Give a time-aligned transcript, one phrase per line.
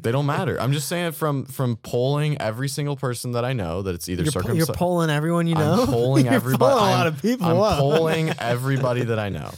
[0.00, 0.60] They don't matter.
[0.60, 4.22] I'm just saying from from polling every single person that I know that it's either
[4.22, 5.80] You're, po- you're polling everyone you know.
[5.82, 6.70] I'm polling You're everybody.
[6.72, 7.46] polling a I'm- lot of people.
[7.48, 7.78] I'm wow.
[7.78, 9.50] polling everybody that I know.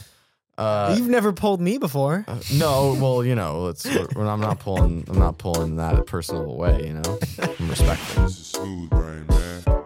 [0.57, 2.25] Uh, You've never polled me before.
[2.27, 3.85] uh, no, well, you know, it's
[4.15, 5.05] when I'm not pulling.
[5.07, 6.87] I'm not pulling that personal way.
[6.87, 7.19] You know,
[7.59, 8.23] I'm respectful.
[8.23, 9.80] This is smooth brain, man.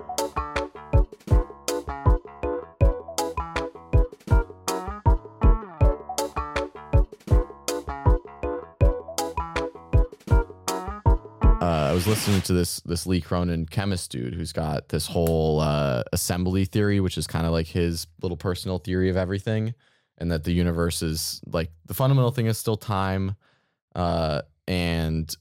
[11.96, 16.66] Was listening to this this Lee Cronin chemist dude who's got this whole uh, assembly
[16.66, 19.74] theory, which is kind of like his little personal theory of everything,
[20.18, 23.38] and that the universe is like the fundamental thing is still time,
[23.96, 25.34] uh, and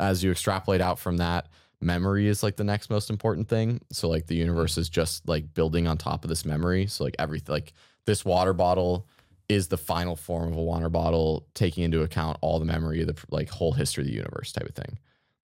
[0.00, 1.46] as you extrapolate out from that,
[1.80, 3.80] memory is like the next most important thing.
[3.92, 6.88] So like the universe is just like building on top of this memory.
[6.88, 7.74] So like everything, like
[8.06, 9.06] this water bottle
[9.48, 13.06] is the final form of a water bottle, taking into account all the memory of
[13.06, 14.98] the like whole history of the universe type of thing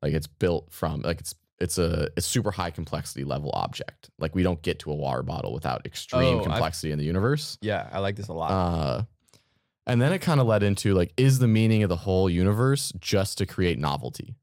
[0.03, 4.11] like it's built from like it's it's a, a super high complexity level object.
[4.19, 7.05] Like we don't get to a water bottle without extreme Oh, I've- complexity in the
[7.05, 7.57] universe.
[7.63, 8.51] Yeah, I like this a lot.
[8.51, 9.03] uh
[9.89, 12.93] and then it kind of led into like is the meaning of the whole universe
[12.99, 14.37] just to create novelty?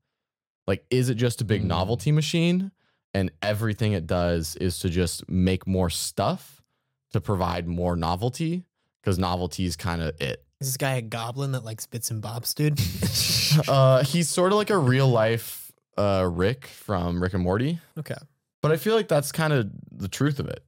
[0.65, 1.67] Like is it just a big Mm.
[1.67, 2.71] novelty machine
[3.13, 6.63] and everything it does is to just make more stuff
[7.11, 8.63] to provide more novelty?
[9.01, 12.21] Because novelty is kind of it Is this guy a goblin that likes bits and
[12.21, 12.79] bobs, dude?
[13.67, 18.15] uh he's sort of like a real life uh rick from rick and morty okay.
[18.61, 20.63] But I feel like that's kind of the truth of it.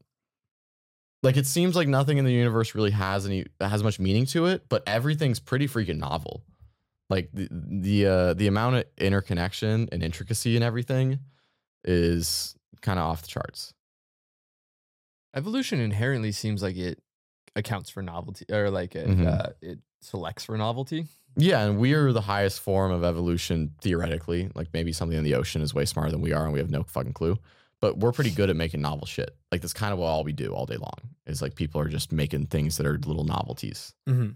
[1.24, 4.48] Like it seems like nothing in the universe really has any has much meaning to
[4.48, 6.44] it, but everything's pretty freaking novel.
[7.10, 11.20] Like the the uh, the amount of interconnection and intricacy and everything
[11.86, 13.74] is kind of off the charts.
[15.34, 17.00] Evolution inherently seems like it
[17.56, 19.28] accounts for novelty, or like it Mhm.
[19.28, 21.08] uh, it selects for novelty.
[21.38, 24.50] Yeah, and we're the highest form of evolution theoretically.
[24.56, 26.70] Like maybe something in the ocean is way smarter than we are, and we have
[26.72, 27.38] no fucking clue.
[27.82, 29.36] But we're pretty good at making novel shit.
[29.52, 30.94] Like that's kind of what all we do all day long.
[31.26, 33.94] Is like people are just making things that are little novelties.
[34.08, 34.30] hmm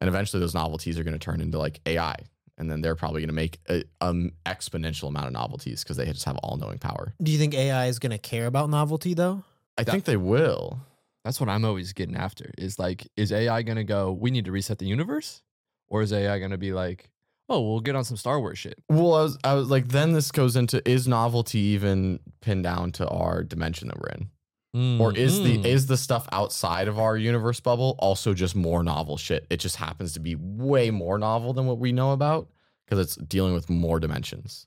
[0.00, 2.16] and eventually those novelties are going to turn into like AI,
[2.58, 6.04] and then they're probably going to make an um, exponential amount of novelties because they
[6.06, 7.14] just have all knowing power.
[7.22, 9.44] Do you think AI is going to care about novelty though?
[9.78, 10.80] I That- think they will.
[11.24, 12.50] That's what I'm always getting after.
[12.58, 14.12] Is like, is AI gonna go?
[14.12, 15.42] We need to reset the universe,
[15.88, 17.10] or is AI gonna be like,
[17.48, 18.78] oh, we'll get on some Star Wars shit?
[18.88, 22.92] Well, I was, I was like, then this goes into is novelty even pinned down
[22.92, 25.62] to our dimension that we're in, or is Mm-hmm.
[25.62, 29.46] the is the stuff outside of our universe bubble also just more novel shit?
[29.48, 32.48] It just happens to be way more novel than what we know about
[32.84, 34.66] because it's dealing with more dimensions.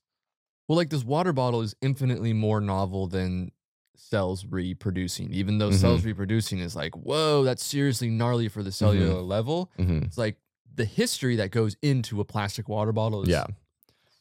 [0.67, 3.51] well, like this water bottle is infinitely more novel than
[3.97, 5.33] cells reproducing.
[5.33, 9.71] Even though cells reproducing is like, whoa, that's seriously gnarly for the cellular level.
[9.77, 10.37] hmm It's like
[10.75, 13.45] the history that goes into a plastic water bottle is Yeah,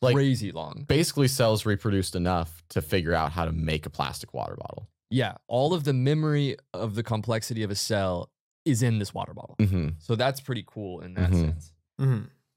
[0.01, 0.85] like crazy long.
[0.89, 4.89] basically cells reproduced enough to figure out how to make a plastic water bottle.
[5.11, 8.31] Yeah, all of the memory of the complexity of a cell
[8.65, 9.57] is in this water bottle.
[9.61, 9.89] Mm-hmm.
[9.99, 11.41] So that's pretty cool in that Mhm.
[11.41, 11.73] sense.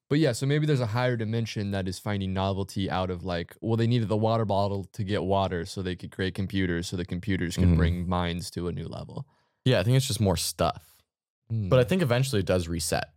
[0.09, 3.23] Hmm But yeah, so maybe there's a higher dimension that is finding novelty out of
[3.23, 6.87] like, well, they needed the water bottle to get water so they could create computers
[6.87, 7.77] so the computers could Mhm.
[7.77, 9.25] bring minds to a new level.
[9.65, 10.83] Yeah, I think it's just more stuff.
[11.49, 11.69] Hmm.
[11.69, 13.09] But I think eventually it does reset.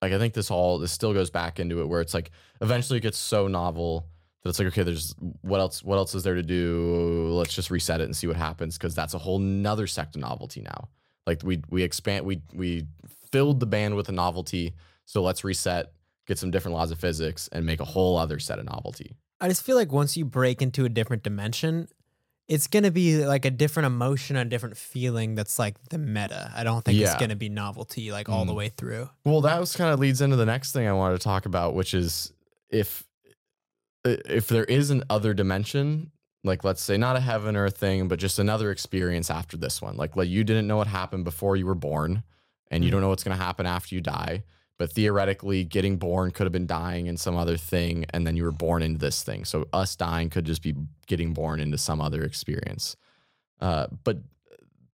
[0.00, 2.98] Like I think this all this still goes back into it where it's like eventually
[2.98, 4.06] it gets so novel
[4.42, 7.28] that it's like okay, there's what else what else is there to do?
[7.30, 10.20] Let's just reset it and see what happens because that's a whole nother sect of
[10.22, 10.88] novelty now.
[11.26, 12.86] Like we we expand we we
[13.30, 15.92] filled the band with a novelty, so let's reset,
[16.26, 19.16] get some different laws of physics, and make a whole other set of novelty.
[19.40, 21.88] I just feel like once you break into a different dimension,
[22.48, 26.52] it's going to be like a different emotion, a different feeling that's like the meta.
[26.54, 28.56] I don't think it's going to be novelty like all the Mm.
[28.56, 29.08] way through.
[29.24, 31.74] Well, that was kind of leads into the next thing I wanted to talk about,
[31.74, 32.32] which is
[32.70, 33.04] if
[34.04, 36.10] if there is an other dimension,
[36.44, 39.80] like let's say not a heaven or a thing, but just another experience after this
[39.80, 39.96] one.
[39.96, 42.24] Like like you didn't know what happened before you were born,
[42.70, 42.92] and you Mhm.
[42.92, 44.42] don't know what's going to happen after you die.
[44.78, 48.44] But theoretically, getting born could have been dying in some other thing, and then you
[48.44, 49.44] were born into this thing.
[49.44, 50.74] So us dying could just be
[51.06, 52.96] getting born into some other experience.
[53.60, 54.18] Uh, but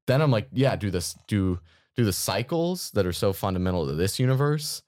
[0.06, 1.60] then I'm like, yeah, do this do
[1.96, 4.82] do the cycles that are so fundamental to this universe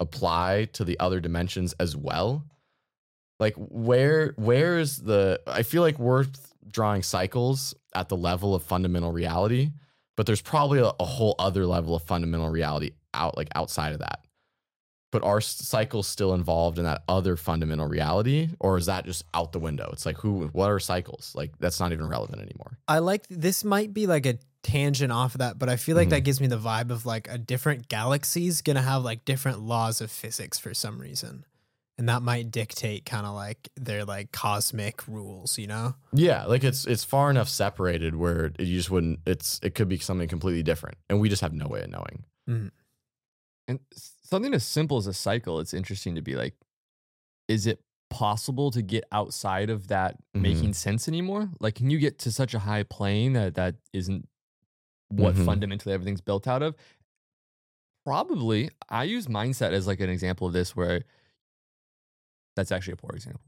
[0.00, 2.44] apply to the other dimensions as well?
[3.38, 6.26] Like where where is the I feel like we're
[6.70, 9.70] drawing cycles at the level of fundamental reality,
[10.16, 13.98] but there's probably a, a whole other level of fundamental reality out like outside of
[14.00, 14.25] that.
[15.12, 19.52] But are cycles still involved in that other fundamental reality, or is that just out
[19.52, 19.88] the window?
[19.92, 21.32] It's like who what are cycles?
[21.34, 22.78] Like that's not even relevant anymore.
[22.88, 26.08] I like this might be like a tangent off of that, but I feel like
[26.08, 26.10] Mhm.
[26.10, 29.60] that gives me the vibe of like a different galaxy's going to have like different
[29.60, 31.44] laws of physics for some reason.
[31.98, 35.94] and that might dictate kind of like their like cosmic rules, you know?
[36.12, 39.20] Yeah, like it's it's far enough separated where it, you just wouldn't.
[39.24, 42.24] It's it could be something completely different, and we just have no way of knowing.
[43.68, 46.54] And s- something as simple as a cycle, it's interesting to be like,
[47.48, 47.80] is it
[48.10, 50.40] possible to get outside of that Mhm.
[50.42, 51.50] making sense anymore?
[51.60, 54.28] Like, can you get to such a high plane that that isn't
[55.08, 55.44] what Mhm.
[55.44, 56.74] fundamentally everything's built out of?
[58.04, 58.70] Probably.
[58.88, 61.02] I use mindset as like an example of this where
[62.54, 63.42] that's actually a poor example.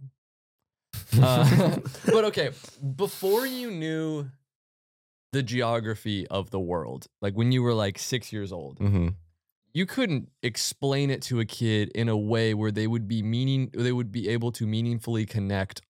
[1.22, 2.50] Uh, but okay,
[2.96, 4.28] before you knew
[5.32, 9.08] the geography of the world, like when you were like six years old, hmm
[9.78, 13.70] you couldn't explain it to a kid in a way where they would be meaning
[13.72, 15.82] they would be able to meaningfully connect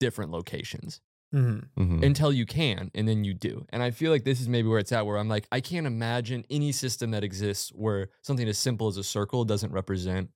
[0.00, 1.00] different locations
[1.32, 3.66] hmm hmm until you can and then you do.
[3.70, 5.86] And i feel like this is maybe where it's at where i'm like i can't
[5.86, 10.30] imagine any system that exists where something as simple as a circle doesn't represent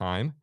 [0.00, 0.34] time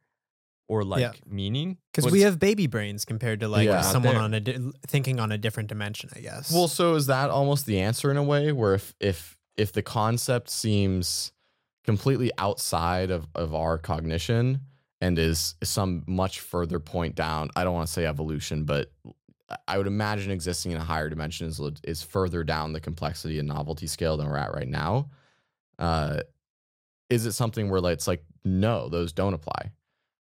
[0.68, 3.82] or like meaning Because we have baby brains compared to like Yeah.
[3.82, 6.50] someone on a di- thinking on a different dimension, I guess.
[6.52, 9.82] Well, so is that almost the answer in a way where if if if the
[9.82, 11.32] concept seems
[11.84, 14.62] completely outside of of our cognition
[15.00, 18.92] and is some much further point down, I don't want to say evolution, but
[19.68, 23.48] I would imagine existing in a higher dimension is is further down the complexity and
[23.48, 25.10] novelty scale than we're at right now.
[25.80, 26.22] Uh,
[27.10, 29.72] is it something where it's like no, those don't apply?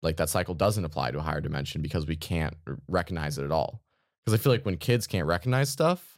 [0.02, 2.56] Like that cycle doesn't apply to a higher dimension because we can't
[2.88, 3.82] recognize it at all.
[4.26, 6.18] Because I feel like when kids can't recognize stuff,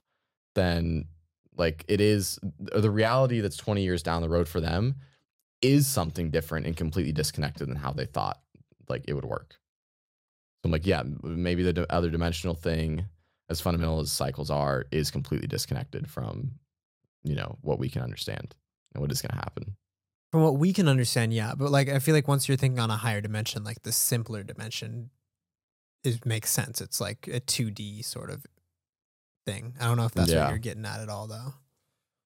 [0.53, 1.05] then
[1.57, 4.95] like it is the reality that's 20 years down the road for them
[5.61, 8.41] is something different and completely disconnected than how they thought
[8.89, 9.55] like it would work.
[10.61, 13.05] So I'm like, yeah, maybe the other dimensional thing,
[13.49, 16.51] as fundamental as cycles are, is completely disconnected from,
[17.23, 18.55] you know, what we can understand
[18.93, 19.75] and what is going to happen.
[20.31, 21.53] From what we can understand, yeah.
[21.55, 24.43] But like I feel like once you're thinking on a higher dimension, like the simpler
[24.43, 25.11] dimension
[26.05, 26.81] it makes sense.
[26.81, 28.45] It's like a 2D sort of
[29.45, 29.75] thing.
[29.79, 30.41] I don't know if that's Yeah.
[30.43, 31.53] what you're getting at at all though.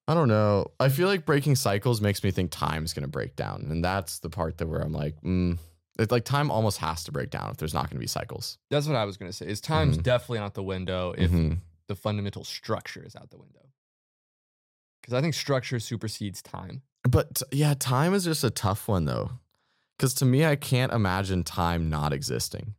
[0.08, 0.72] I don't know.
[0.80, 4.20] I feel like breaking cycles makes me think time's going to break down, and that's
[4.20, 5.60] the part that where I'm like, mm,
[6.00, 8.58] it's like time almost has to break down if there's not going to be cycles.
[8.72, 10.04] that's what i was going to say is time's Mhm.
[10.04, 11.60] definitely out the window if Mhm.
[11.88, 13.70] the fundamental structure is out the window
[15.02, 19.32] because i think structure supersedes time But yeah, time is just a tough one though,
[19.98, 22.76] because to me, I can't imagine time not existing.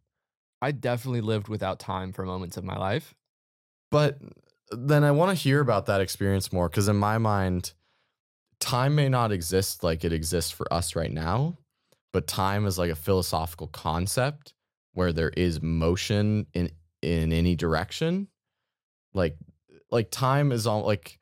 [0.63, 3.15] I definitely lived without time for moments of my life.
[3.91, 4.19] But
[4.71, 7.73] then I want to hear about that experience more because in my mind,
[8.61, 11.59] time may not exist like it exists for us right now,
[12.13, 14.55] but time is like a philosophical concept
[14.93, 16.71] where there is motion in
[17.03, 18.29] in any direction.
[19.15, 19.37] Like
[19.91, 21.19] like time is all like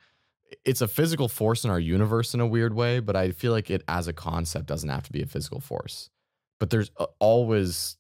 [0.65, 3.71] it's a physical force in our universe in a weird way, but I feel like
[3.71, 6.11] it as a concept doesn't have to be a physical force.
[6.59, 7.98] But there's always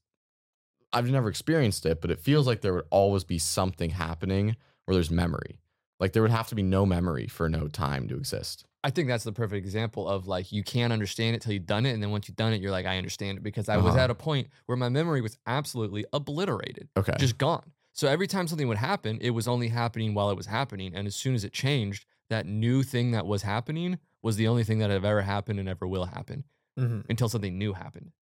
[0.92, 4.94] I've never experienced it, but it feels like there would always be something happening where
[4.94, 5.60] there's memory.
[6.00, 8.64] Like there would have to be no memory for no time to exist.
[8.84, 11.84] I think that's the perfect example of like you can't understand it till you've done
[11.84, 13.94] it, and then once you've done it, you're like, I understand it because I was
[13.94, 14.04] Uh-huh.
[14.04, 17.18] at a point where my memory was absolutely obliterated, Okay.
[17.18, 17.72] just gone.
[17.92, 21.06] So every time something would happen, it was only happening while it was happening, and
[21.08, 24.78] as soon as it changed, that new thing that was happening was the only thing
[24.78, 26.44] that had ever happened and ever will happen
[26.76, 28.12] hmm until something new happened.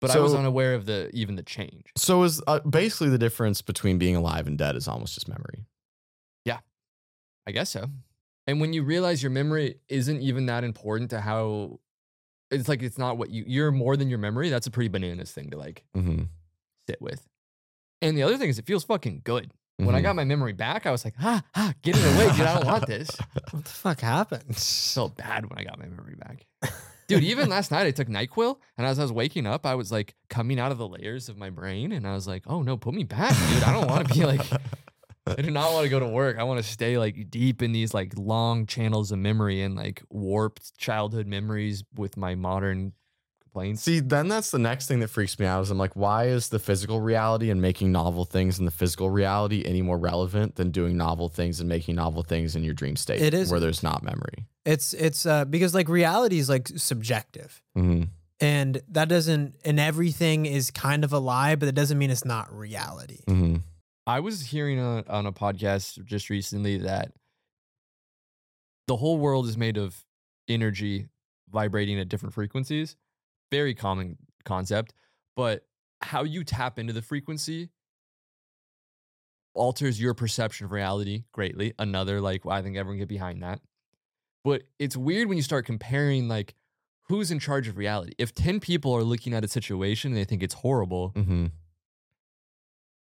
[0.00, 1.86] But I was So- unaware of the even the change.
[1.96, 5.66] so is uh, basically the difference between being alive and dead is almost just memory.
[6.44, 6.60] Yeah,
[7.46, 7.86] I guess so.
[8.46, 11.80] And when you realize your memory isn't even that important to how
[12.50, 15.30] it's like it's not what you you're more than your memory, that's a pretty bananas
[15.32, 16.22] thing to like Mm-hmm.
[16.88, 17.26] sit with.
[18.02, 19.52] And the other thing is it feels fucking good.
[19.76, 19.96] When Mm-hmm.
[19.96, 22.40] I got my memory back, I was like, ah, ah, get it away, dude.
[22.46, 23.10] I don't want this.
[23.50, 24.56] What the fuck happened?
[24.56, 26.46] So bad when I got my memory back.
[27.10, 29.90] Dude, even last night I took NyQuil and as I was waking up, I was
[29.90, 32.76] like coming out of the layers of my brain and I was like, oh no,
[32.76, 33.64] put me back, dude.
[33.64, 34.42] I don't want to be like
[35.26, 36.38] I do not want to go to work.
[36.38, 40.02] I want to stay like deep in these like long channels of memory and like
[40.08, 42.92] warped childhood memories with my modern
[43.50, 43.82] complaints.
[43.82, 46.48] See, then that's the next thing that freaks me out is I'm like, why is
[46.48, 50.70] the physical reality and making novel things in the physical reality any more relevant than
[50.70, 53.20] doing novel things and making novel things in your dream state?
[53.20, 53.50] It is.
[53.50, 54.46] where there's not memory.
[54.64, 57.62] It's it's uh because like reality is like subjective.
[57.76, 58.04] Mm-hmm.
[58.40, 62.24] And that doesn't and everything is kind of a lie, but it doesn't mean it's
[62.24, 63.20] not reality.
[63.26, 63.56] Mm-hmm.
[64.06, 67.12] I was hearing on, on a podcast just recently that
[68.86, 70.04] the whole world is made of
[70.48, 71.06] energy
[71.48, 72.96] vibrating at different frequencies.
[73.50, 74.92] Very common concept,
[75.36, 75.66] but
[76.02, 77.70] how you tap into the frequency
[79.54, 81.74] alters your perception of reality greatly.
[81.78, 83.60] Another, like, I think everyone get behind that.
[84.44, 86.54] But it's weird when you start comparing, like,
[87.08, 88.12] who's in charge of reality?
[88.18, 91.46] If 10 people are looking at a situation and they think it's horrible, Mm-hmm.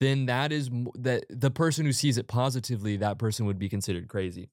[0.00, 4.08] then that is that the person who sees it positively, that person would be considered
[4.08, 4.48] crazy.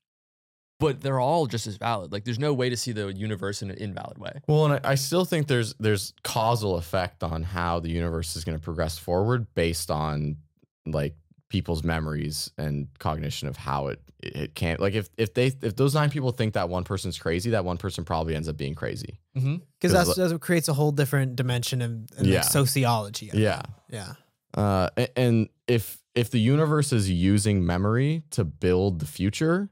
[0.79, 2.11] But they're all just as valid.
[2.11, 4.41] Like there's no way to see the universe in an invalid way.
[4.47, 8.43] Well, and I, I still think there's there's causal effect on how the universe is
[8.43, 10.37] going to progress forward based on
[10.85, 11.15] like
[11.49, 15.93] people's memories and cognition of how it it can't like if if they if those
[15.93, 19.19] nine people think that one person's crazy, that one person probably ends up being crazy.
[19.35, 19.57] Mm-hmm.
[19.81, 23.29] that's, that's what creates a whole different dimension of, of like, sociology.
[23.29, 23.41] of it.
[23.41, 23.61] Yeah.
[23.89, 24.13] yeah.
[24.53, 29.69] Uh, and if if the universe is using memory to build the future,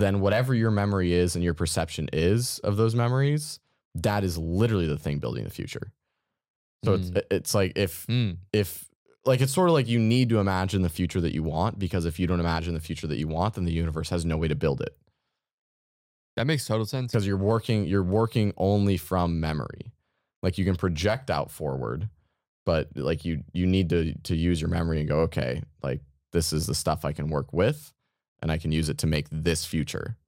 [0.00, 3.60] then whatever your memory is and your perception is of those memories,
[3.94, 5.92] that is literally the thing building the future.
[6.84, 6.98] So Mm.
[6.98, 8.38] it's it's like if Mm.
[8.52, 8.88] if
[9.24, 12.06] like it's sort of like you need to imagine the future that you want because
[12.06, 14.48] if you don't imagine the future that you want, then the universe has no way
[14.48, 14.96] to build it
[16.36, 17.12] That makes total sense.
[17.12, 19.92] because you're working you're working only from memory.
[20.42, 22.10] Like you can project out forward,
[22.66, 26.52] but like you you need to to use your memory and go, okay, like this
[26.52, 27.93] is the stuff I can work with
[28.44, 30.18] and I can use it to make this future.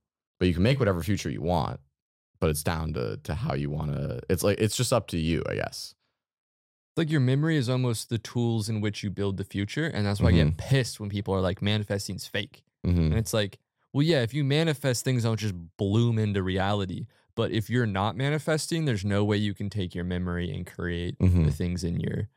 [0.40, 1.80] But you can make whatever future you want,
[2.40, 5.18] but it's down to to how you want to it's like it's just up to
[5.18, 5.94] you, I guess.
[6.96, 9.84] like your memory is almost the tools in which you build the future.
[9.86, 12.62] And that's why I get pissed when people are like manifesting's fake.
[12.86, 12.96] Mhm.
[13.10, 13.58] And it's like,
[13.92, 17.06] well, yeah, if you manifest things don't just bloom into reality.
[17.34, 21.18] But if you're not manifesting, there's no way you can take your memory and create
[21.18, 21.52] the Mhm.
[21.52, 22.30] things in your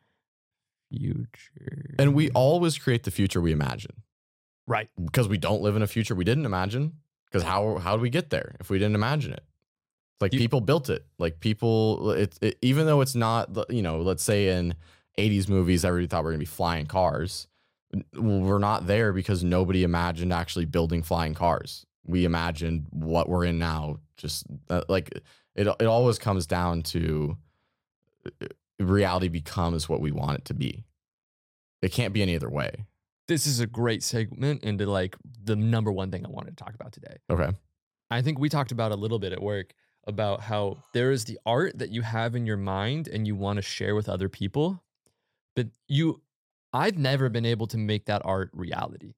[0.92, 1.96] future.
[1.98, 4.04] And we always create the future we imagine.
[4.70, 4.88] Right.
[5.04, 6.94] because we don't live in a future we didn't imagine.
[7.26, 9.44] Because how how do we get there if we didn't imagine it?
[10.22, 11.06] Like You- people built it.
[11.18, 14.76] Like people, it, it even though it's not, you know, let's say in
[15.18, 17.48] '80s movies, everybody thought we are gonna be flying cars.
[18.16, 21.86] We're not there because nobody imagined actually building flying cars.
[22.06, 24.00] We imagined what we're in now.
[24.18, 25.10] Just uh, like
[25.56, 27.38] it, it always comes down to
[28.26, 28.48] uh,
[28.80, 30.84] reality becomes what we want it to be.
[31.82, 32.86] It can't be any other way.
[33.30, 36.74] This is a great segment into like the number one thing I wanted to talk
[36.74, 37.18] about today.
[37.30, 37.52] Okay.
[38.10, 39.76] I think we talked about a little bit at work
[40.08, 43.58] about how there is the art that you have in your mind and you want
[43.58, 44.84] to share with other people.
[45.56, 46.24] But you,
[46.74, 49.14] I've never been able to make that art reality.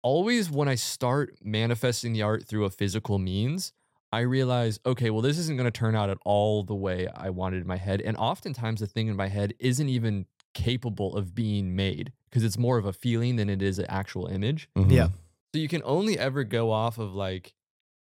[0.00, 3.72] Always when I start manifesting the art through a physical means,
[4.12, 7.30] I realize, okay, well, this isn't going to turn out at all the way I
[7.30, 8.00] wanted in my head.
[8.00, 12.56] And oftentimes the thing in my head isn't even capable of being made because it's
[12.56, 14.68] more of a feeling than it is an actual image.
[14.74, 14.90] Mhm.
[14.90, 15.08] Yeah.
[15.54, 17.54] So you can only ever go off of like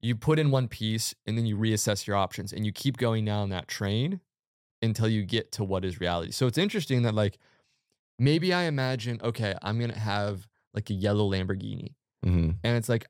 [0.00, 3.26] you put in one piece and then you reassess your options and you keep going
[3.26, 4.20] down that train
[4.80, 6.32] until you get to what is reality.
[6.32, 7.38] So it's interesting that like
[8.18, 11.94] maybe I imagine, okay, I'm going to have like a yellow Lamborghini.
[12.24, 12.56] Mhm.
[12.64, 13.06] And it's like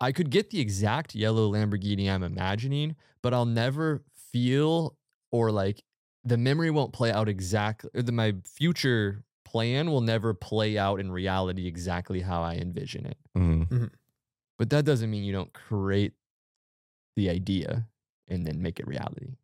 [0.00, 4.02] I could get the exact yellow Lamborghini I'm imagining, but I'll never
[4.32, 4.96] feel
[5.30, 5.82] or like
[6.24, 10.98] the memory won't play out exactly or the, my future plan will never play out
[11.00, 13.18] in reality exactly how I envision it.
[13.36, 13.90] Mhm.
[14.58, 16.12] But that doesn't mean you don't create
[17.16, 17.86] the idea
[18.28, 19.36] and then make it reality.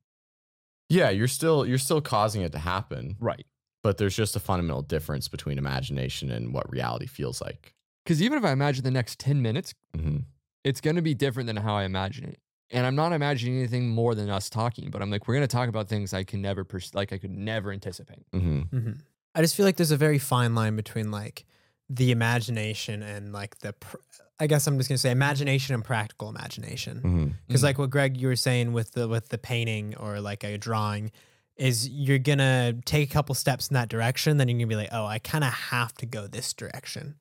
[0.88, 3.46] Yeah, you're still you're still causing it to happen, Right.
[3.82, 7.74] but there's just a fundamental difference between imagination and what reality feels like.
[8.04, 10.18] Because even if I imagine the next 10 minutes, hmm
[10.62, 12.38] it's going to be different than how I imagine it.
[12.72, 15.52] And I'm not imagining anything more than us talking, but I'm like, we're going to
[15.56, 18.24] talk about things I can never, pers- like, I could never anticipate.
[18.32, 18.92] hmm hmm
[19.34, 21.44] I just feel like there's a very fine line between like
[21.88, 23.96] the imagination and like the, pr-
[24.40, 27.36] I guess I'm just gonna say imagination and practical imagination.
[27.46, 27.64] Because Mm.
[27.64, 31.12] like what Greg you were saying with the with the painting or like a drawing,
[31.56, 34.88] is you're gonna take a couple steps in that direction, then you're gonna be like,
[34.92, 37.16] oh, I kind of have to go this direction,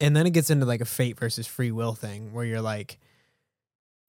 [0.00, 2.98] and then it gets into like a fate versus free will thing where you're like.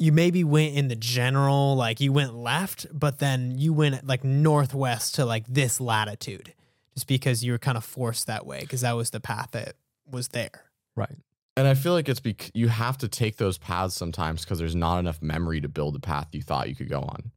[0.01, 4.24] You maybe went in the general, like you went left, but then you went like
[4.24, 6.53] northwest to like this latitude
[6.96, 9.75] just because you were kind of forced that way because that was the path that
[10.10, 10.65] was there.
[10.96, 11.17] right.
[11.58, 14.75] And I feel like it's bec- you have to take those paths sometimes because there's
[14.75, 17.31] not enough memory to build the path you thought you could go on.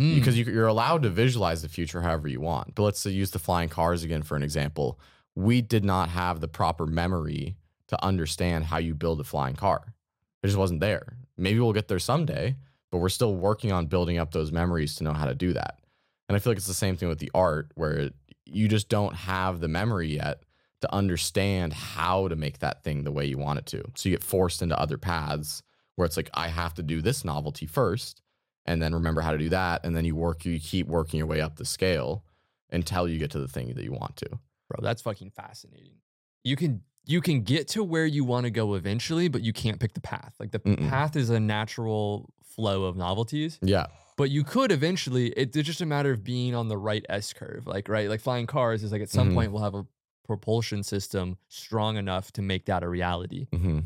[0.00, 0.14] Mm.
[0.14, 2.74] Because you, you're allowed to visualize the future however you want.
[2.74, 4.98] But let's say use the flying cars again for an example.
[5.34, 7.56] We did not have the proper memory
[7.88, 9.94] to understand how you build a flying car.
[10.42, 11.18] It just wasn't there.
[11.40, 12.56] Maybe we'll get there someday,
[12.90, 15.80] but we're still working on building up those memories to know how to do that.
[16.28, 18.14] And I feel like it's the same thing with the art where it,
[18.46, 20.42] you just don't have the memory yet
[20.80, 23.82] to understand how to make that thing the way you want it to.
[23.94, 25.62] So you get forced into other paths
[25.96, 28.22] where it's like I have to do this novelty first
[28.64, 31.26] and then remember how to do that and then you work you keep working your
[31.26, 32.24] way up the scale
[32.70, 34.28] until you get to the thing that you want to.
[34.68, 35.96] Bro, that's fucking fascinating.
[36.44, 39.80] You can you can get to where you want to go eventually, but you can't
[39.80, 40.34] pick the path.
[40.38, 40.88] Like the Mm-mm.
[40.88, 43.86] path is a natural flow of novelties, Yeah.
[44.16, 45.28] But you could eventually.
[45.28, 47.66] It's just a matter of being on the right S curve.
[47.66, 49.34] Like right, like flying cars is like at some Mhm.
[49.34, 49.86] point we'll have a
[50.26, 53.46] propulsion system strong enough to make that a reality.
[53.50, 53.80] hmm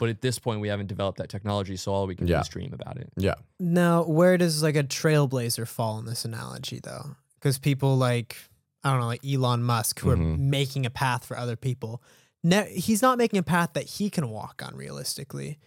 [0.00, 2.48] But at this point, we haven't developed that technology, so all we can do is
[2.48, 3.08] dream about it.
[3.16, 3.34] Yeah.
[3.60, 7.16] Now, where does like a trailblazer fall in this analogy, though?
[7.34, 8.36] Because people like
[8.84, 10.38] I don't know, like Elon Musk, who are Mhm.
[10.38, 12.00] making a path for other people.
[12.48, 15.58] Ne- he's not making a path that he can walk on realistically,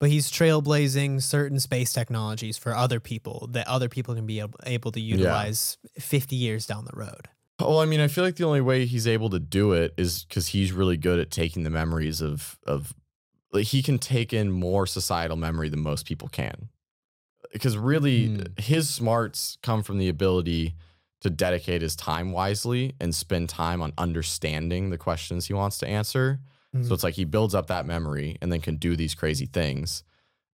[0.00, 4.56] but he's trailblazing certain space technologies for other people that other people can be ab-
[4.64, 7.28] able to utilize 50 years down the road.
[7.60, 10.24] Well, I mean, I feel like the only way he's able to do it is
[10.24, 12.92] because he's really good at taking the memories of of
[13.52, 16.70] like he can take in more societal memory than most people can.
[17.52, 18.40] Because really, Hmm.
[18.56, 20.74] his smarts come from the ability
[21.22, 25.86] to dedicate his time wisely and spend time on understanding the questions he wants to
[25.88, 26.40] answer.
[26.74, 26.86] Mhm.
[26.86, 30.04] So it's like he builds up that memory and then can do these crazy things.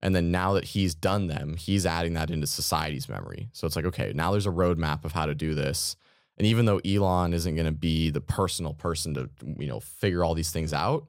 [0.01, 3.49] And then now that he's done them, he's adding that into society's memory.
[3.51, 5.95] So it's like, okay, now there's a roadmap of how to do this.
[6.37, 10.23] And even though Elon isn't going to be the personal person to, you know, figure
[10.23, 11.07] all these things out,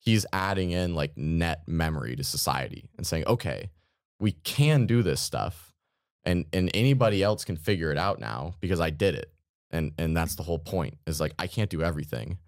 [0.00, 3.70] he's adding in like net memory to society and saying, okay,
[4.18, 5.71] we can do this stuff.
[6.24, 9.32] And and anybody else can figure it out now because I did it.
[9.70, 10.98] And and that's the whole point.
[11.06, 12.38] Is like I can't do everything,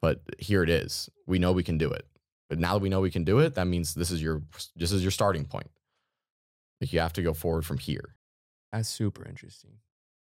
[0.00, 1.10] but here it is.
[1.26, 2.06] We know we can do it.
[2.48, 4.42] But now that we know we can do it, that means this is your
[4.74, 5.70] this is your starting point.
[6.80, 8.14] Like you have to go forward from here.
[8.72, 9.72] That's super interesting.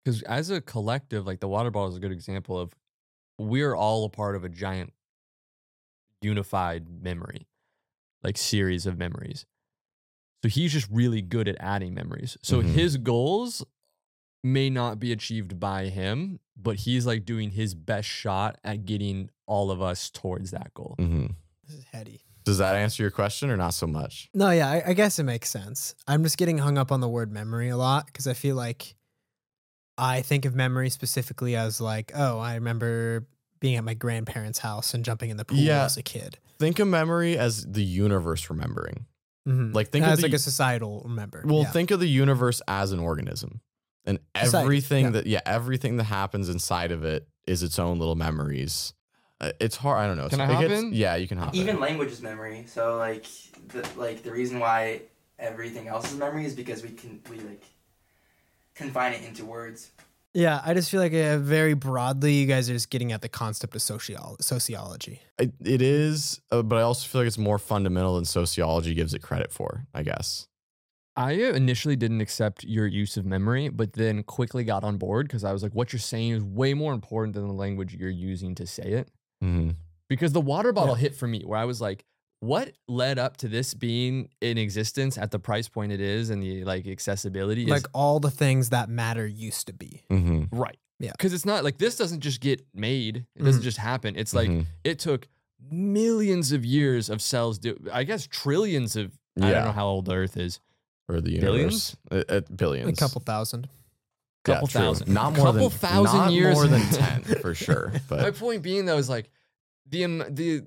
[0.03, 2.73] Because as a collective, like the water bottle is a good example of
[3.37, 4.93] we're all a part of a giant
[6.21, 7.47] unified memory,
[8.23, 9.45] like series of memories.
[10.43, 12.37] So he's just really good at adding memories.
[12.43, 12.73] So Mhm.
[12.73, 13.65] his goals
[14.43, 19.29] may not be achieved by him, but he's like doing his best shot at getting
[19.47, 20.95] all of us towards that goal.
[20.99, 21.35] Mhm.
[21.67, 22.21] This is heady.
[22.45, 24.29] Does that answer your question or not so much?
[24.33, 25.95] No, yeah, I, I guess it makes sense.
[26.07, 28.95] I'm just getting hung up on the word memory a lot because I feel like
[29.97, 33.27] I think of memory specifically as like, oh, I remember
[33.59, 35.83] being at my grandparents' house and jumping in the pool Yeah.
[35.85, 36.37] as a kid.
[36.59, 39.07] Think of memory as the universe remembering.
[39.47, 39.73] Mhm.
[39.73, 41.43] Like think of as the, like a societal member.
[41.45, 41.71] Well, yeah.
[41.71, 43.61] think of the universe as an organism.
[44.05, 45.11] And Society, everything yeah.
[45.11, 48.93] that yeah, everything that happens inside of it is its own little memories.
[49.39, 49.99] Uh, it's hard.
[49.99, 50.29] I don't know.
[50.29, 50.93] Can I it hop gets- in?
[50.93, 51.81] Yeah, you can hop Even in.
[51.81, 52.65] language is memory.
[52.67, 53.25] So like
[53.67, 55.01] the like the reason why
[55.39, 57.63] everything else is memory is because we can we like
[58.75, 59.91] confine it into words.
[60.37, 63.29] Yeah, I just feel like uh, very broadly, you guys are just getting at the
[63.29, 65.19] concept of sociolo- sociology.
[65.39, 69.15] It, it is, uh, but I also feel like it's more fundamental than sociology gives
[69.15, 69.87] it credit for.
[69.95, 70.47] I guess.
[71.15, 75.43] I initially didn't accept your use of memory, but then quickly got on board because
[75.43, 78.53] I was like, what you're saying is way more important than the language you're using
[78.53, 79.09] to say it.
[79.43, 79.71] Mm-hmm.
[80.09, 81.01] Because the water bottle Yeah.
[81.01, 82.05] hit for me where I was like,
[82.39, 86.41] what led up to this being in existence at the price point it is and
[86.43, 90.03] the like accessibility is Like all the things that matter used to be.
[90.11, 90.55] Mm-hmm.
[90.55, 90.77] right.
[90.99, 91.11] Yeah.
[91.11, 93.25] Because it's not like this doesn't just get made.
[93.35, 93.65] It doesn't Mhm.
[93.65, 94.15] just happen.
[94.15, 94.65] It's like Mhm.
[94.83, 95.27] it took
[95.71, 100.05] millions of years of cells do I guess trillions of I don't know how old
[100.05, 100.59] the earth is.
[101.09, 101.95] or the Billions?
[102.11, 102.25] universe.
[102.29, 102.89] Uh, uh, billions.
[102.89, 103.67] A couple thousand.
[104.47, 104.81] Yeah, Couple true.
[104.81, 105.13] thousand.
[105.13, 106.53] Not more Couple than thousand not years.
[106.55, 107.93] more than ten for sure.
[108.09, 109.29] But my point being though is like
[109.89, 110.63] the um, the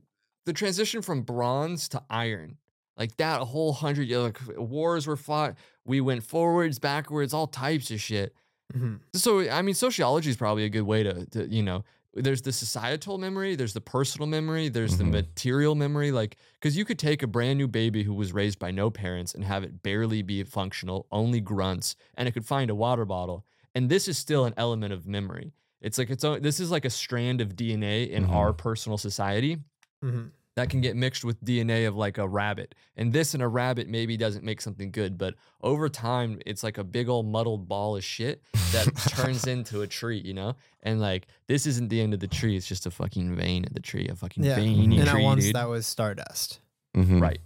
[0.47, 2.57] the transition from bronze to iron,
[2.97, 5.57] like that a whole hundred year like wars were fought.
[5.85, 8.35] We went forwards, backwards, all types of shit.
[8.73, 11.85] hmm So I mean, sociology is probably a good way to, to you know.
[12.13, 15.13] There's the societal memory, there's the personal memory, there's the Mhm.
[15.13, 16.11] material memory.
[16.11, 19.33] Like, because you could take a brand new baby who was raised by no parents
[19.33, 23.47] and have it barely be functional, only grunts, and it could find a water bottle.
[23.77, 25.53] And this is still an element of memory.
[25.81, 26.43] It's like its own.
[26.43, 28.33] This is like a strand of DNA in Mhm.
[28.35, 29.59] our personal society
[30.03, 32.75] hmm that can get mixed with DNA of like a rabbit.
[32.97, 36.77] And this in a rabbit maybe doesn't make something good, but over time it's like
[36.77, 40.57] a big old muddled ball of shit that turns into a tree, you know?
[40.83, 43.73] And like this isn't the end of the tree, it's just a fucking vein of
[43.75, 44.57] the tree, a fucking Yeah.
[44.57, 45.55] veiny And at tree, once dude.
[45.55, 46.59] that was stardust.
[46.97, 47.23] Mhm.
[47.23, 47.41] right.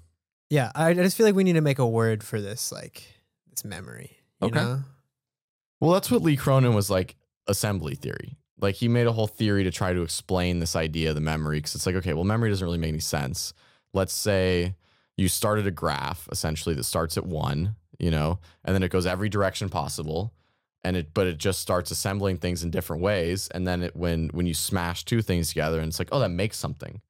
[0.49, 3.05] Yeah, I, I just feel like we need to make a word for this, like
[3.51, 4.17] this memory.
[4.41, 4.59] You Okay.
[4.61, 4.83] know?
[5.79, 8.39] Well, that's what Lee Cronin was like assembly theory.
[8.61, 11.59] Like he made a whole theory to try to explain this idea of the memory
[11.59, 13.53] because it's like, okay, well, memory doesn't really make any sense.
[13.93, 14.75] Let's say
[15.17, 19.07] you started a graph essentially that starts at one, you know, and then it goes
[19.07, 20.33] every direction possible.
[20.87, 23.49] And it, but it just starts assembling things in different ways.
[23.49, 26.29] And then it, when, when you smash two things together and it's like, oh, that
[26.29, 27.01] makes something.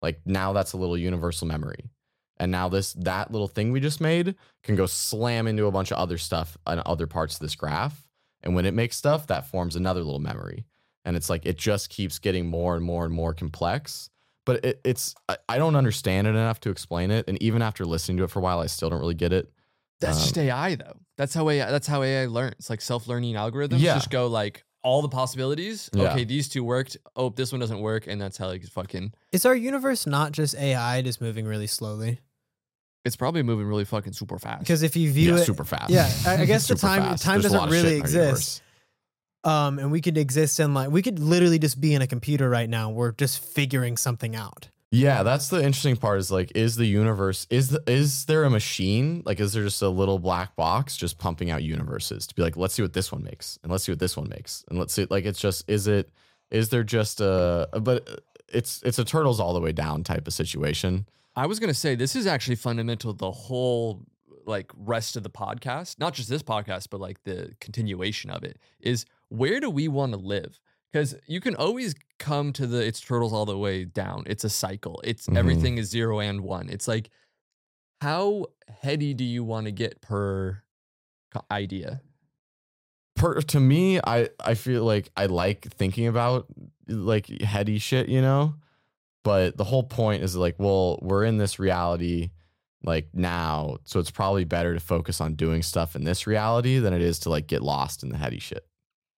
[0.00, 1.90] Like now that's a little universal memory.
[2.36, 5.90] And now this, that little thing we just made can go slam into a bunch
[5.90, 8.06] of other stuff on other parts of this graph.
[8.42, 10.64] And when it makes stuff, that forms another little memory.
[11.04, 14.10] And it's like it just keeps getting more and more and more complex.
[14.44, 17.26] But it, it's I, I don't understand it enough to explain it.
[17.28, 19.50] And even after listening to it for a while, I still don't really get it.
[20.00, 20.96] That's Um, just AI though.
[21.16, 21.70] That's how AI.
[21.70, 22.70] That's how AI learns.
[22.70, 23.94] Like self-learning algorithms Yeah.
[23.94, 25.90] just go like all the possibilities.
[25.92, 26.12] Yeah.
[26.12, 26.96] Okay, these two worked.
[27.16, 29.12] Oh, this one doesn't work, and that's how like fucking.
[29.32, 32.20] Is our universe not just AI just moving really slowly?
[33.04, 34.60] It's probably moving really fucking super fast.
[34.60, 35.90] Because if you view yeah, it, super fast.
[35.90, 37.24] yeah, I, I guess the time fast.
[37.24, 38.62] time There's doesn't lot of shit really in our exist.
[39.44, 39.68] Universe.
[39.68, 42.48] Um, and we could exist in like we could literally just be in a computer
[42.48, 42.90] right now.
[42.90, 44.68] We're just figuring something out.
[44.90, 46.18] Yeah, that's the interesting part.
[46.18, 49.22] Is like, is the universe is the, is there a machine?
[49.26, 52.56] Like, is there just a little black box just pumping out universes to be like,
[52.56, 54.94] let's see what this one makes, and let's see what this one makes, and let's
[54.94, 55.06] see.
[55.10, 56.10] Like, it's just is it
[56.50, 60.32] is there just a but it's it's a turtles all the way down type of
[60.32, 61.06] situation.
[61.36, 63.12] I was gonna say this is actually fundamental.
[63.12, 64.06] The whole
[64.46, 68.58] like rest of the podcast, not just this podcast, but like the continuation of it,
[68.80, 70.60] is where do we want to live?
[70.92, 74.24] Because you can always come to the it's turtles all the way down.
[74.26, 75.00] It's a cycle.
[75.04, 75.36] It's Mhm.
[75.36, 76.68] everything is zero and one.
[76.68, 77.10] It's like
[78.00, 80.62] how heady do you want to get per
[81.50, 82.00] idea?
[83.16, 86.46] per to me i i feel like i like thinking about
[86.86, 88.54] like heady shit you know
[89.24, 92.30] but the whole point is like well we're in this reality
[92.84, 96.92] like now so it's probably better to focus on doing stuff in this reality than
[96.92, 98.64] it is to like get lost in the heady shit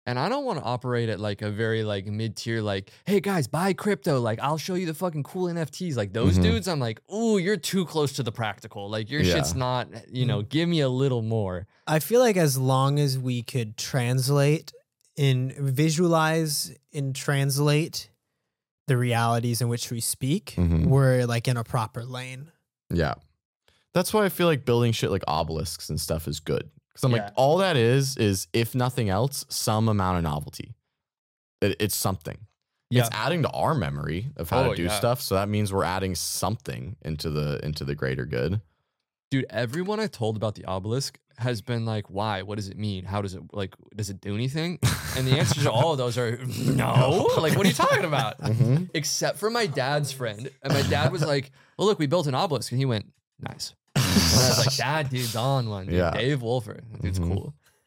[0.06, 3.20] And I don't want to operate at like a very like mid tier, like, hey
[3.20, 4.18] guys, buy crypto.
[4.18, 5.94] Like, I'll show you the fucking cool NFTs.
[5.96, 6.42] Like those Mhm.
[6.42, 8.88] dudes, I'm like, ooh, you're too close to the practical.
[8.88, 11.66] Like your shit's not, you know, give me a little more.
[11.86, 14.72] I feel like as long as we could translate
[15.18, 18.08] and visualize and translate
[18.86, 20.86] the realities in which we speak, Mhm.
[20.86, 22.50] we're like in a proper lane.
[22.92, 23.14] yeah
[23.94, 27.12] that's why i feel like building shit like obelisks and stuff is good because i'm
[27.12, 27.24] Yeah.
[27.24, 30.74] like all that is is if nothing else some amount of novelty
[31.60, 32.38] it, it's something
[32.90, 33.06] Yeah.
[33.06, 34.98] it's adding to our memory of how Oh, to do yeah.
[34.98, 38.60] stuff so that means we're adding something into the into the greater good
[39.32, 42.42] Dude, everyone I told about the obelisk has been like, why?
[42.42, 43.04] What does it mean?
[43.04, 44.80] How does it like does it do anything?
[45.16, 47.28] And the answers to all of those are no.
[47.38, 48.40] Like, what are you talking about?
[48.40, 48.90] Mhm.
[48.92, 50.50] Except for my dad's friend.
[50.64, 52.72] And my dad was like, Well, look, we built an obelisk.
[52.72, 53.06] And he went,
[53.38, 53.72] Nice.
[54.10, 55.86] And I was like, That dude's on one.
[55.86, 55.94] Dude.
[55.94, 56.10] Yeah.
[56.10, 56.80] Dave Wolfer.
[56.92, 57.28] That dude's Mhm.
[57.34, 57.54] cool.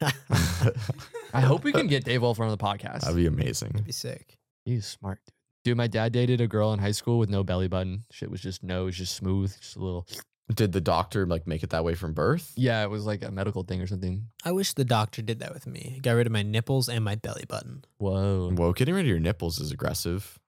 [1.32, 3.00] I hope we can get Dave Wolfer on the podcast.
[3.02, 4.38] that'd be amazing That'd Be sick.
[4.64, 5.32] He's smart, dude.
[5.64, 8.04] Dude, my dad dated a girl in high school with no belly button.
[8.10, 10.06] Shit was just nose, just smooth, just a little.
[10.54, 13.30] did the doctor like make it that way from birth Yeah, it was like a
[13.30, 14.26] medical thing or something.
[14.44, 16.00] I wish the doctor did that with me.
[16.02, 17.84] Got rid of my nipples and my belly button.
[17.96, 18.50] Whoa.
[18.54, 20.38] whoa getting rid of your nipples is aggressive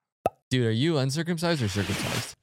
[0.50, 2.36] Dude, are you uncircumcised or circumcised?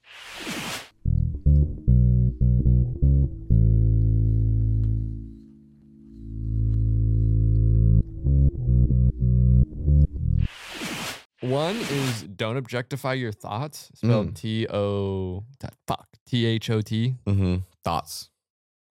[11.44, 13.92] One is don't objectify your thoughts.
[13.96, 14.36] Spelled Mm.
[14.36, 15.44] T O
[15.88, 17.16] fuck T H O T.
[17.28, 17.58] mm-hmm.
[17.84, 18.30] thoughts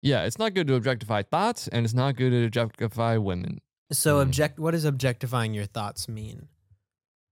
[0.02, 3.60] Yeah, it's not good to objectify thoughts, and it's not good to objectify women.
[3.92, 4.22] So Mm.
[4.24, 6.48] object what does objectifying your thoughts mean?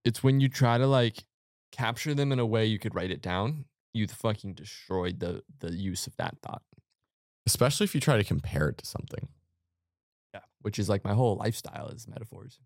[0.05, 1.25] It's when you try to like
[1.71, 3.65] capture them in a way you could write it down.
[3.93, 6.61] You fucking destroyed the the use of that thought.
[7.47, 9.29] especially if you try to compare it to something
[10.33, 12.59] Yeah, which is like my whole lifestyle is metaphors.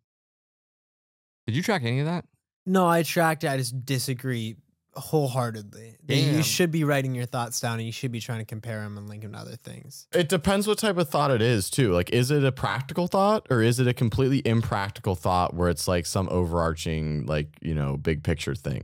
[1.48, 2.26] Did you track any of that?
[2.66, 3.50] No, I tracked it.
[3.50, 4.56] I just disagree
[4.96, 5.96] wholeheartedly.
[6.06, 8.82] That You should be writing your thoughts down and you should be trying to compare
[8.82, 10.08] them and link them to other things.
[10.14, 13.48] it depends what type of thought it is too like is it a practical thought
[13.50, 17.96] or is it a completely impractical thought where it's like some overarching like you know
[17.98, 18.84] big picture thing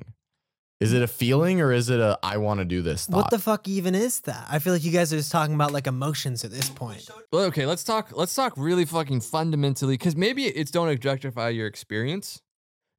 [0.80, 3.30] is it a feeling or is it a i want to do this thought What
[3.30, 4.48] the fuck even is that?
[4.50, 7.10] I feel like you guys are just talking about like emotions at this point.
[7.34, 8.16] Well, okay, let's talk.
[8.16, 12.42] Let's talk really fucking fundamentally, because maybe it's don't objectify your experience,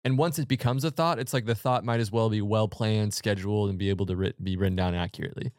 [0.08, 2.66] and once it becomes a thought, it's like the thought might as well be well
[2.66, 5.52] planned, scheduled, and be able to writ- be written down accurately.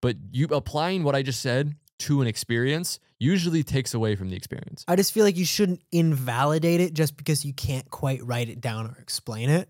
[0.00, 4.34] But you applying what I just said to an experience usually takes away from the
[4.34, 4.84] experience.
[4.88, 8.60] I just feel like you shouldn't invalidate it just because you can't quite write it
[8.60, 9.68] down or explain it.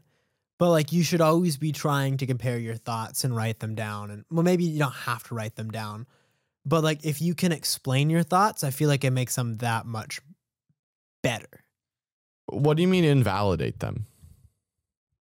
[0.58, 4.10] But like you should always be trying to compare your thoughts and write them down.
[4.10, 6.06] And well, maybe you don't have to write them down.
[6.64, 9.84] But like if you can explain your thoughts, I feel like it makes them that
[9.84, 10.20] much
[11.22, 11.64] better.
[12.46, 14.11] what do you mean invalidate them Th-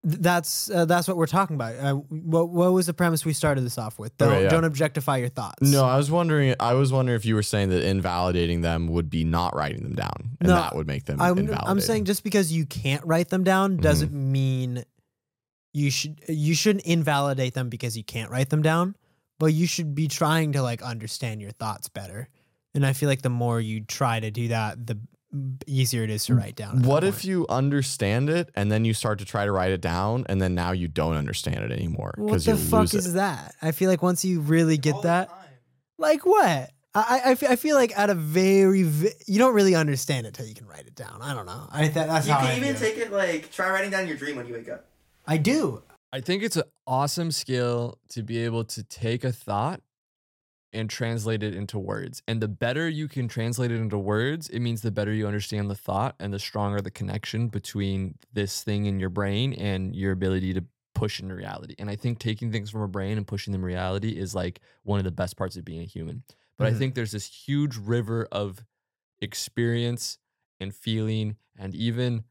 [0.03, 1.75] That's uh, that's what we're talking about.
[1.75, 4.17] Uh, what what was the premise we started this off with?
[4.17, 4.49] Don't yeah.
[4.49, 5.61] don't objectify your thoughts.
[5.61, 9.11] no i was wondering i was wondering if you were saying that invalidating them would
[9.11, 11.53] be not writing them down and No, that would make them I'm.
[11.63, 13.81] I'm saying just because you can't write them down Mm-hmm.
[13.81, 14.83] doesn't mean
[15.73, 18.95] you should you shouldn't invalidate them because you can't write them down,
[19.39, 22.27] but you should be trying to like understand your thoughts better.
[22.73, 24.99] And I feel like the more you try to do that, the
[25.65, 26.81] easier it is to write down.
[26.83, 30.25] what if you understand it and then you start to try to write it down
[30.27, 33.07] and then now you don't understand it anymore What because the you fuck lose is
[33.07, 33.55] it that?
[33.61, 35.29] I feel like once you really get the that,
[35.97, 36.71] like what?
[36.93, 40.45] I, I, I feel like at a very, ve- you don't really understand it till
[40.45, 41.19] you can write it down.
[41.21, 41.67] I don't know.
[41.71, 44.07] I th- that's You how I can even view take it like try writing down
[44.09, 44.85] your dream when you wake up.
[45.25, 45.83] I do.
[46.11, 49.79] I think it's an awesome skill to be able to take a thought
[50.73, 52.21] and translate it into words.
[52.27, 55.69] And the better you can translate it into words, it means the better you understand
[55.69, 60.11] the thought and the stronger the connection between this thing in your brain and your
[60.13, 61.75] ability to push into reality.
[61.79, 64.99] And I think taking things from a brain and pushing them reality is like one
[64.99, 66.23] of the best parts of being a human.
[66.57, 66.77] But I Mhm.
[66.77, 68.63] think there's this huge river of
[69.21, 70.19] experience
[70.59, 72.25] and feeling and even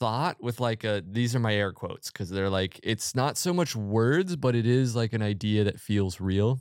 [0.00, 3.52] thought with like a these are my air quotes because they're like it's not so
[3.54, 6.60] much words but it is like an idea that feels real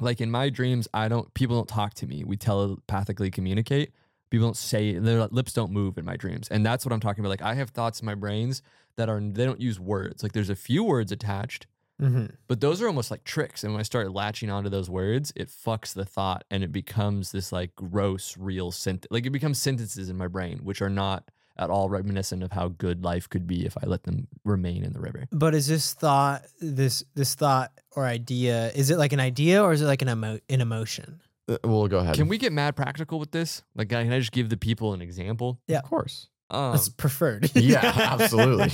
[0.00, 3.92] like in my dreams i don't people don't talk to me we telepathically communicate
[4.30, 7.20] people don't say their lips don't move in my dreams and that's what i'm talking
[7.24, 8.62] about like i have thoughts in my brains
[8.96, 11.66] that are they don't use words like there's a few words attached
[12.02, 12.34] Mm-hmm.
[12.48, 13.62] but those are almost like tricks.
[13.62, 17.30] And when I start latching onto those words, it fucks the thought and it becomes
[17.30, 19.06] this like gross, real sentence.
[19.12, 22.68] Like it becomes sentences in my brain, which are not at all reminiscent of how
[22.68, 25.26] good life could be if I let them remain in the river.
[25.30, 29.72] But is this thought, this this thought or idea, is it like an idea or
[29.72, 31.20] is it like an emo- an emotion?
[31.48, 32.14] Uh, We'll go ahead.
[32.16, 33.62] Can we get mad practical with this?
[33.76, 35.60] Like, can I just give the people an example?
[35.68, 35.78] Yeah.
[35.78, 36.28] Of course.
[36.50, 37.50] Um, That's preferred.
[37.54, 38.70] yeah, absolutely.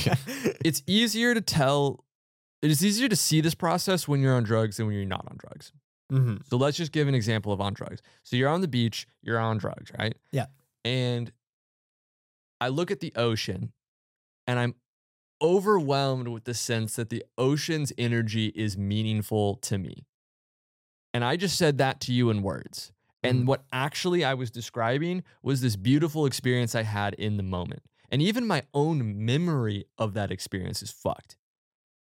[0.64, 2.04] it's easier to tell.
[2.62, 5.26] It is easier to see this process when you're on drugs than when you're not
[5.30, 5.72] on drugs.
[6.10, 8.00] hmm So let's just give an example of on drugs.
[8.22, 10.14] So you're on the beach, you're on drugs, right?
[10.32, 10.46] Yeah.
[10.84, 11.30] And
[12.60, 13.72] I look at the ocean
[14.46, 14.74] and I'm
[15.42, 20.06] overwhelmed with the sense that the ocean's energy is meaningful to me.
[21.14, 22.92] And I just said that to you in words.
[23.22, 23.46] And Mhm.
[23.46, 27.82] what actually I was describing was this beautiful experience I had in the moment.
[28.10, 31.36] And even my own memory of that experience is fucked.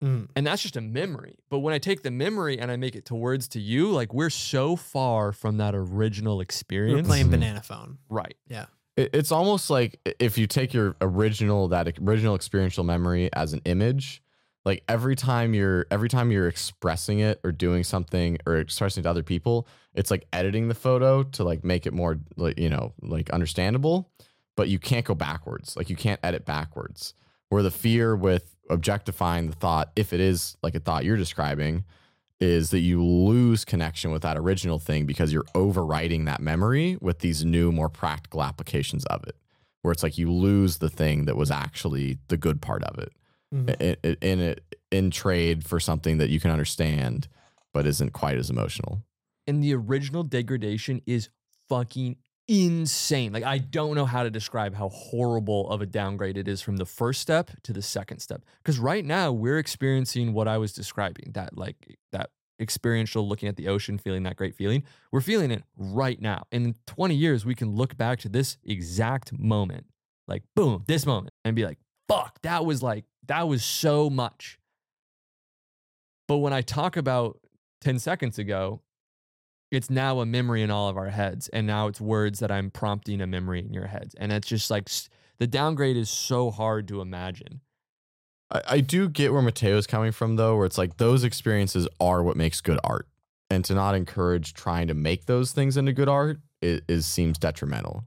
[0.04, 0.30] Mhm.
[0.36, 1.38] And that's just a memory.
[1.50, 4.14] But when I take the memory and I make it to words to you, like
[4.14, 7.08] we're so far from that original We're experience.
[7.08, 7.32] playing Mhm.
[7.32, 8.00] banana phone.
[8.10, 8.36] right.
[8.50, 8.68] It-
[9.14, 14.22] It's almost like if you take your original that original experiential memory as an image,
[14.66, 19.04] like every time you're every time you're expressing it or doing something or expressing it
[19.04, 22.70] to other people, it's like editing the photo to like make it more like you
[22.70, 24.12] know like understandable,
[24.56, 25.76] but you can't go backwards.
[25.76, 27.14] Like you can't edit backwards.
[27.50, 31.84] Where the fear with objectifying the thought, if it is like a thought you're describing,
[32.42, 37.20] is that you lose connection with that original thing because you're overwriting that memory with
[37.20, 39.36] these new, more practical applications of it.
[39.84, 43.14] Where it's like you lose the thing that was actually the good part of it
[43.54, 43.70] Mhm.
[43.82, 47.28] i- i- in it in trade for something that you can understand
[47.74, 49.02] but isn't quite as emotional.
[49.48, 51.30] And the original degradation is
[51.70, 53.34] fucking insane.
[53.34, 56.78] Like I don't know how to describe how horrible of a downgrade it is from
[56.78, 58.44] the first step to the second step.
[58.64, 63.56] Because right now we're experiencing what I was describing, that like that experiential looking at
[63.56, 64.84] the ocean, feeling that great feeling.
[65.12, 66.44] We're feeling it right now.
[66.52, 69.88] And in 20 years, we can look back to this exact moment,
[70.28, 74.60] like boom, this moment, and be like, fuck, that was like, that was so much.
[76.28, 77.40] But when I talk about
[77.82, 78.82] 10 seconds ago,
[79.72, 81.48] it's now a memory in all of our heads.
[81.50, 84.14] And now it's words that I'm prompting a memory in your heads.
[84.16, 84.90] And it's just like
[85.40, 87.62] the downgrade is so hard to imagine.
[88.52, 92.22] I, I do get where Mateo's coming from though, where it's like those experiences are
[92.22, 93.08] what makes good art.
[93.50, 97.38] And to not encourage trying to make those things into good art is, is seems
[97.38, 98.06] detrimental.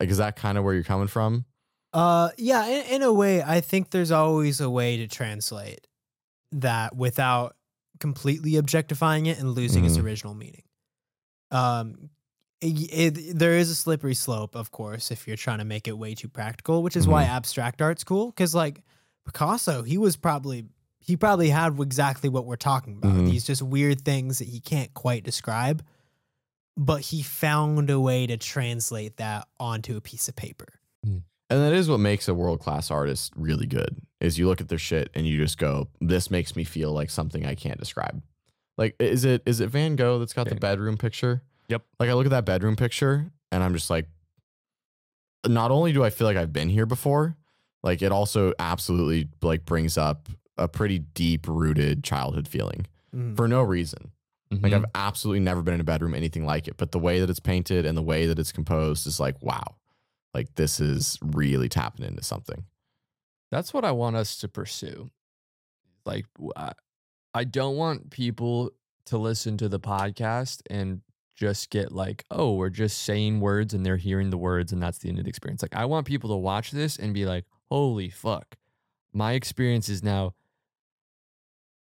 [0.00, 1.44] Like is that kind of where you're coming from?
[1.92, 5.86] Uh, yeah, in, in a way, I think there's always a way to translate
[6.52, 7.56] that without
[8.00, 10.04] completely objectifying it and losing its Mhm.
[10.04, 10.62] original meaning.
[11.50, 12.10] Um,
[12.60, 15.96] it, it- there is a slippery slope, of course, if you're trying to make it
[15.96, 18.26] way too practical, which is why abstract art's cool.
[18.26, 18.82] Because like
[19.24, 20.64] Picasso, he was probably
[20.98, 23.12] he probably had exactly what we're talking about.
[23.14, 23.26] Mhm.
[23.30, 25.84] These just weird things that he can't quite describe,
[26.76, 30.66] but he found a way to translate that onto a piece of paper.
[31.48, 34.00] And that is what makes a world class artist really good.
[34.20, 37.08] Is you look at their shit and you just go, "This makes me feel like
[37.08, 38.20] something I can't describe."
[38.78, 41.42] Like, is it is it Van Gogh that's got the bedroom picture?
[41.68, 41.82] Yep.
[41.98, 44.06] Like I look at that bedroom picture and I'm just like,
[45.46, 47.36] not only do I feel like I've been here before,
[47.82, 53.36] like it also absolutely like brings up a pretty deep rooted childhood feeling Mhm.
[53.36, 54.12] for no reason.
[54.50, 54.76] Like Mhm.
[54.76, 57.40] I've absolutely never been in a bedroom anything like it, but the way that it's
[57.40, 59.76] painted and the way that it's composed is like, wow,
[60.34, 62.64] like this is really tapping into something.
[63.50, 65.10] That's what I want us to pursue.
[66.04, 66.52] Like, w-
[67.36, 68.70] I, don't want people
[69.06, 71.00] to listen to the podcast and
[71.36, 74.98] just get like, oh, we're just saying words and they're hearing the words and that's
[74.98, 75.62] the end of the experience.
[75.62, 78.56] Like, I want people to watch this and be like, holy fuck,
[79.12, 80.34] my experience is now.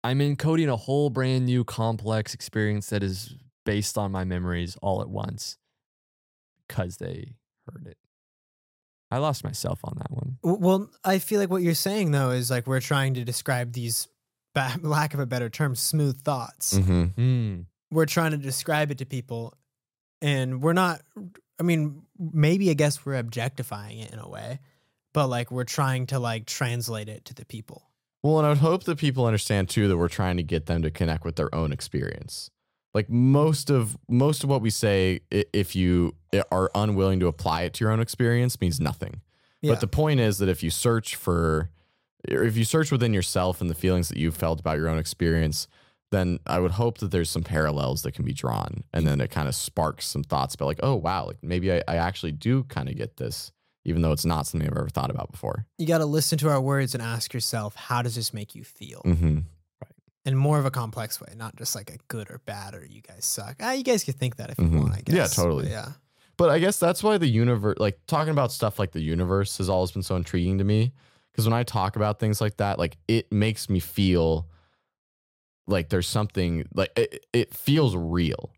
[0.03, 5.01] I'm encoding a whole brand new complex experience that is based on my memories all
[5.01, 5.57] at once
[6.67, 7.33] because they
[7.65, 7.97] heard it.
[9.09, 10.37] I lost myself on that one.
[10.43, 14.07] Well, I feel like what you're saying though is like we're trying to describe these,
[14.81, 16.73] lack of a better term, smooth thoughts.
[16.77, 17.03] Mm-hmm.
[17.03, 17.61] Hmm.
[17.89, 19.53] We're trying to describe it to people,
[20.21, 21.01] and we're not.
[21.59, 24.59] I mean, maybe I guess we're objectifying it in a way,
[25.13, 27.83] but like we're trying to like translate it to the people.
[28.23, 30.81] Well, and I would hope that people understand too that we're trying to get them
[30.81, 32.51] to connect with their own experience.
[32.93, 36.15] Like most of most of what we say, if you
[36.51, 39.21] are unwilling to apply it to your own experience, means nothing.
[39.61, 39.73] Yeah.
[39.73, 41.69] But the point is that if you search for,
[42.31, 44.97] or if you search within yourself and the feelings that you've felt about your own
[44.97, 45.67] experience,
[46.11, 49.29] then I would hope that there's some parallels that can be drawn, and then it
[49.31, 52.63] kind of sparks some thoughts about like, oh wow, like maybe I, I actually do
[52.65, 53.51] kind of get this,
[53.85, 55.65] even though it's not something I've ever thought about before.
[55.77, 58.63] you got to listen to our words and ask yourself, how does this make you
[58.63, 59.01] feel?
[59.05, 59.35] Mm-hmm.
[59.81, 59.91] Right.
[60.25, 63.01] In more of a complex way, not just like a good or bad or you
[63.01, 63.57] guys suck.
[63.59, 64.79] Ah, you guys could think that if you Mhm.
[64.81, 65.15] want, I guess.
[65.15, 65.69] Yeah, but totally.
[65.69, 65.91] yeah.
[66.37, 69.69] But I guess that's why the universe, like talking about stuff like the universe, has
[69.69, 70.93] always been so intriguing to me.
[71.37, 74.49] Because when I talk about things like that, like it makes me feel
[75.67, 78.51] like there's something like it, it feels real.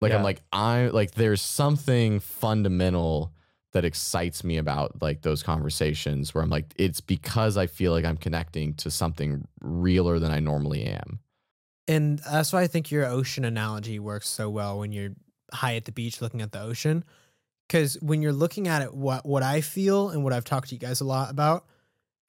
[0.00, 3.34] Like I'm like I like there's something fundamental
[3.72, 8.06] that excites me about like those conversations where I'm like it's because I feel like
[8.06, 11.20] I'm connecting to something realer than I normally am.
[11.88, 15.10] And that's why I think your ocean analogy works so well when you're
[15.52, 17.04] high at the beach looking at the ocean.
[17.66, 20.74] Because when you're looking at it, what what I feel and what I've talked to
[20.74, 21.64] you guys a lot about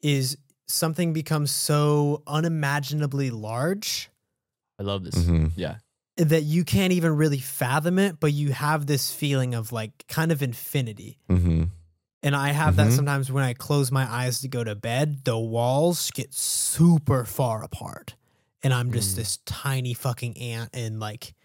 [0.01, 4.09] is something becomes so unimaginably large
[4.79, 5.15] I love this.
[5.15, 5.51] Mhm.
[5.55, 5.77] Yeah.
[6.17, 10.31] that you can't even really fathom it, but you have this feeling of like kind
[10.31, 11.19] of infinity.
[11.29, 11.65] Mm-hmm.
[12.23, 12.95] And I have that Mhm.
[12.95, 17.63] sometimes when I close my eyes to go to bed, the walls get super far
[17.63, 18.15] apart.
[18.63, 19.15] And I'm just Mm.
[19.17, 21.35] this tiny fucking ant in like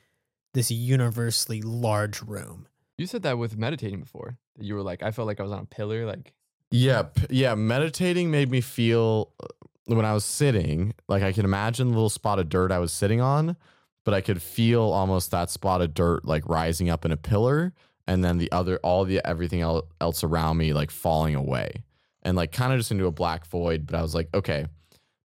[0.55, 2.67] this universally large room.
[2.99, 4.39] You said that with meditating before.
[4.57, 6.07] That you were like, I felt like I was on a pillar.
[6.07, 6.33] Like,
[6.71, 7.55] Yeah, yeah.
[7.55, 9.47] Meditating made me feel uh,
[9.87, 12.93] when I was sitting, like I could imagine the little spot of dirt I was
[12.93, 13.57] sitting on,
[14.05, 17.73] but I could feel almost that spot of dirt like rising up in a pillar,
[18.07, 21.85] and then the other, all the everything el- else around me like falling away,
[22.23, 23.87] and like kind of just into a black void.
[23.87, 24.67] But I was like, okay,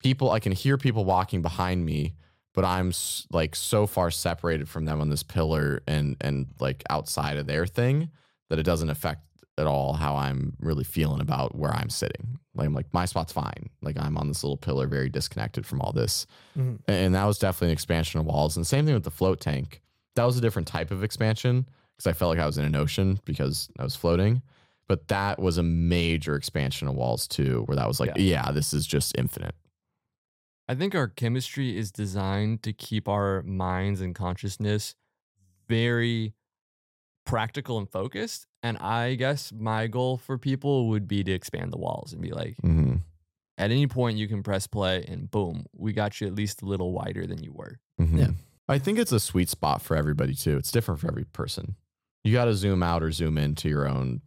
[0.03, 2.15] people, I can hear people walking behind me,
[2.59, 2.91] but I'm
[3.31, 7.67] like so far separated from them on this pillar and and like outside of their
[7.69, 8.11] thing
[8.51, 9.21] that it doesn't affect
[9.59, 12.41] at all how I'm really feeling about where I'm sitting.
[12.57, 13.69] Like I'm like my spot's fine.
[13.81, 16.27] Like I'm on this little pillar, very disconnected from all this.
[16.59, 16.81] Mhm.
[16.89, 18.57] And that was definitely an expansion of walls.
[18.57, 19.81] And same thing with the float tank.
[20.17, 22.75] That was a different type of expansion because I felt like I was in an
[22.75, 24.43] ocean because I was floating.
[24.89, 28.43] But that was a major expansion of walls too, where that was like, Yeah.
[28.47, 29.55] yeah, this is just infinite.
[30.69, 34.95] I think our chemistry is designed to keep our minds and consciousness
[35.69, 36.35] very
[37.25, 38.47] practical and focused.
[38.63, 42.31] And I guess my goal for people would be to expand the walls and be
[42.33, 42.97] like, Mm-hmm.
[43.57, 46.67] at any point you can press play and boom, we got you at least a
[46.67, 47.79] little wider than you were.
[48.01, 48.19] Mhm.
[48.19, 48.31] Yeah.
[48.69, 50.57] I think it's a sweet spot for everybody too.
[50.59, 51.77] It's different for every person.
[52.25, 54.21] You got to zoom out or zoom into your own.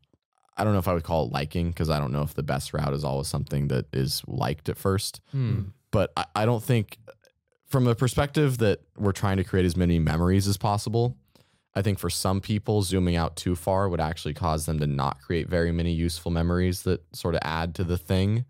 [0.58, 2.44] I don't know if I would call it liking because I don't know if the
[2.44, 5.22] best route is always something that is liked at first.
[5.32, 5.62] Hmm.
[5.92, 6.98] But I, I don't think,
[7.68, 11.18] from the perspective that we're trying to create as many memories as possible,
[11.74, 15.22] I think for some people, zooming out too far would actually cause them to not
[15.22, 18.44] create very many useful memories that sort of add to the thing.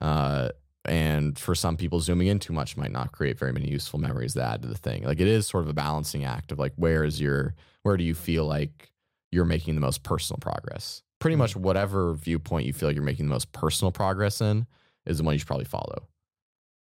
[0.00, 0.48] Uh,
[0.86, 4.34] and for some people, zooming in too much might not create very many useful memories
[4.34, 5.02] that add to the thing.
[5.02, 8.04] Like it is sort of a balancing act of like, where is your, where do
[8.04, 8.90] you feel like
[9.30, 11.02] you're making the most personal progress?
[11.18, 14.66] Pretty much whatever viewpoint you feel like you're making the most personal progress in
[15.04, 16.08] is the one you should probably follow.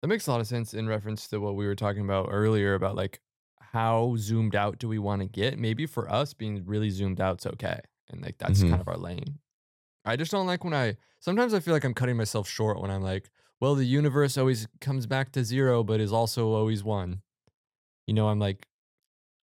[0.03, 2.75] That makes a lot of sense in reference to what we were talking about earlier
[2.75, 3.21] about like
[3.61, 5.59] how zoomed out do we want to get?
[5.59, 7.81] Maybe for us being really zoomed out, out's okay.
[8.11, 8.69] And like that's Mhm.
[8.71, 9.39] kind of our lane.
[10.05, 12.91] I just don't like when I sometimes I feel like I'm cutting myself short when
[12.91, 13.31] I'm like,
[13.61, 17.23] well, the universe always comes back to zero, but is also always one.
[18.07, 18.69] You know, I'm like,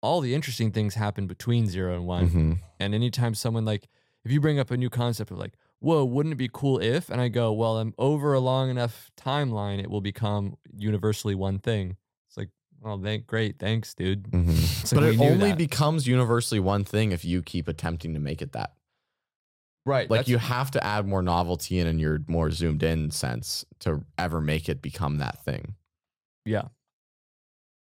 [0.01, 2.29] all the interesting things happen between zero and one.
[2.29, 2.59] Mhm.
[2.79, 3.89] And anytime someone like,
[4.23, 7.09] if you bring up a new concept of like, whoa, wouldn't it be cool if?
[7.09, 11.59] And I go, well, I'm over a long enough timeline, it will become universally one
[11.59, 11.97] thing.
[12.29, 12.49] It's like,
[12.85, 14.23] oh, thank, great, thanks, dude.
[14.31, 14.49] Mhm.
[14.83, 15.57] It's like but it only that.
[15.57, 18.71] becomes universally one thing if you keep attempting to make it that.
[19.85, 20.09] right.
[20.09, 24.03] Like you have to add more novelty in in your more zoomed in sense to
[24.17, 25.75] ever make it become that thing.
[26.45, 26.67] yeah.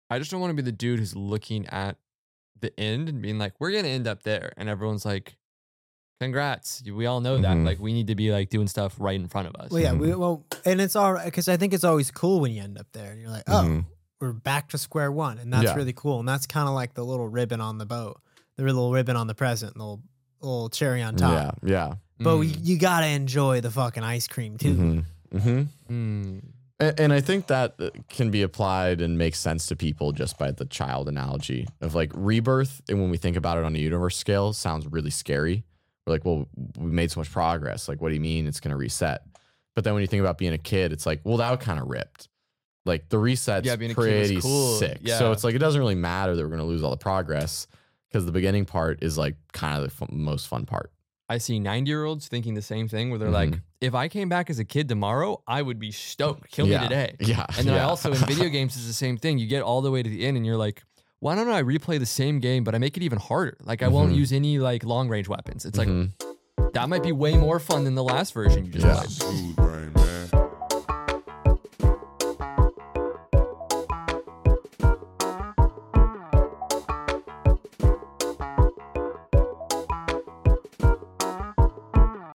[0.08, 1.96] I just don't want to be the dude who's looking at
[2.60, 5.36] the end and being like, we're gonna end up there, and everyone's like,
[6.20, 7.56] congrats, we all know that.
[7.56, 7.64] Mhm.
[7.66, 9.70] Like we need to be like doing stuff right in front of us.
[9.70, 10.18] Well, yeah, we, Mhm.
[10.18, 12.86] well, and it's all right because I think it's always cool when you end up
[12.92, 13.84] there and you're like, oh, Mhm.
[14.20, 15.74] we're back to square one, and that's Yeah.
[15.74, 16.18] really cool.
[16.20, 18.20] And that's kind of like the little ribbon on the boat,
[18.56, 20.02] the little ribbon on the present, the little
[20.42, 21.58] little cherry on top.
[21.62, 21.94] Yeah, yeah.
[22.20, 22.58] But we, Mm.
[22.62, 24.74] you gotta enjoy the fucking ice cream too.
[25.32, 26.42] hmm hmm Mm.
[26.78, 30.38] And, and I think that uh, can be applied and makes sense to people just
[30.38, 32.82] by the child analogy of like rebirth.
[32.88, 35.64] And when we think about it on a universe scale, sounds really scary.
[36.06, 36.46] We're like, well,
[36.78, 37.88] we made so much progress.
[37.88, 39.22] Like, what do you mean it's going to reset?
[39.74, 41.80] But then when you think about being a kid, it's like, well, that would kind
[41.80, 42.28] of ripped.
[42.84, 44.76] Like the reset's Yeah, being a kid was pretty cool.
[44.78, 44.98] sick.
[45.02, 45.18] Yeah.
[45.18, 47.66] So it's like it doesn't really matter that we're going to lose all the progress
[48.08, 50.92] because the beginning part is like kind of the fu- most fun part.
[51.28, 53.60] I see 90 year olds thinking the same thing where they're like, Mhm.
[53.80, 56.52] if I came back as a kid tomorrow, I would be stoked.
[56.52, 56.82] Kill yeah.
[56.82, 57.16] me today.
[57.18, 57.44] Yeah.
[57.58, 59.38] And then I also in video games is the same thing.
[59.38, 60.84] You get all the way to the end and you're like,
[61.20, 63.56] why don't I replay the same game, but I make it even harder?
[63.64, 64.16] Like I won't Mhm.
[64.16, 65.64] use any like long range weapons.
[65.64, 66.12] It's like Mhm.
[66.72, 68.94] that might be way more fun than the last version you just Yeah.
[68.96, 69.10] played.
[69.10, 69.56] Smooth